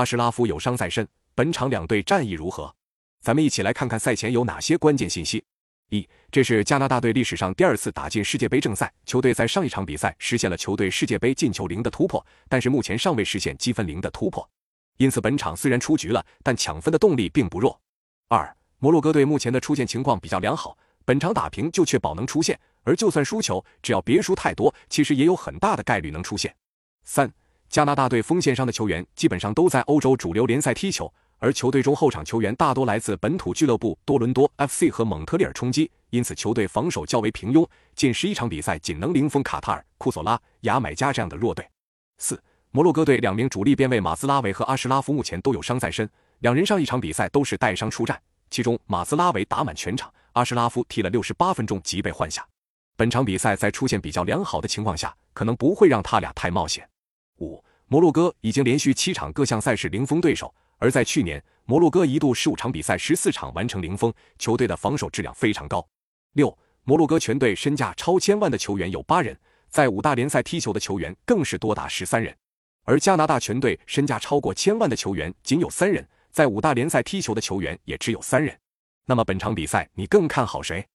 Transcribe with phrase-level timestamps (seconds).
[0.00, 2.74] 阿什拉夫有伤在身，本场两队战意如何？
[3.20, 5.44] 咱们一起来看看赛前有哪些关键信息。
[5.90, 14.48] 一，这是加拿大队历史上第二次打进世界杯正赛，球队在上一场比赛实现了球队世界杯进球零的突破，但是目前尚未实现积分零的突破，
[14.96, 17.78] 因此本场虽然出局了，但抢分的动力并不弱。
[18.28, 26.56] 二，摩洛哥队目前的出线情况比较良好，本场打平就确保能出线，而就算输球，只要别输太多，其实也有很大的概率能出线。
[27.04, 27.30] 三，
[27.70, 31.10] 加拿大队锋线上的球员基本上都在欧洲主流联赛踢球。
[31.38, 41.64] 而球队中后场球员大多来自本土俱乐部多伦多 FC 和蒙特利尔冲击，因此球队防守较为平庸，近十一场比赛仅能零封卡塔尔、库索拉、牙买加这样的弱队。
[42.18, 46.06] 四，摩洛哥队两名主力边卫马兹拉维和阿什拉夫目前都有伤在身，
[46.40, 52.44] 两人上一场比赛都是带伤出战，其中马兹拉维打满全场，阿什拉夫踢了六十八分钟即被换下。
[52.96, 56.86] 本场比赛在出现比较良好的情况下，可能不会让他俩太冒险。
[57.40, 60.54] 五，摩洛哥已经连续七场各项赛事零封对手。
[60.78, 65.86] 而在去年，摩洛哥一度十五场比赛十四场完成零封，球队的防守质量非常高。
[66.32, 72.34] 六，摩洛哥全队身价超千万的球员有八人，在五大联赛踢球的球员更是多达十三人。
[72.84, 78.58] 而加拿大全队身价超过千万的球员仅有三人，在五大联赛踢球的球员也只有三人。
[79.04, 80.86] 那么本场比赛你更看好谁？